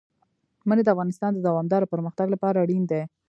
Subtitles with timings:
[0.67, 3.01] منی د افغانستان د دوامداره پرمختګ لپاره اړین دي.